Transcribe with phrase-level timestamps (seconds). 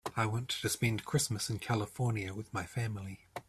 [0.15, 3.19] I want to spend Christmas in California with my family.